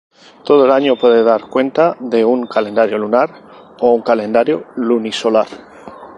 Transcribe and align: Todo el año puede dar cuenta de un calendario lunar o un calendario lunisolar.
Todo 0.47 0.65
el 0.65 0.71
año 0.71 0.95
puede 0.95 1.23
dar 1.23 1.47
cuenta 1.47 1.95
de 1.99 2.25
un 2.25 2.47
calendario 2.47 2.97
lunar 2.97 3.75
o 3.81 3.91
un 3.93 4.01
calendario 4.01 4.65
lunisolar. 4.75 5.45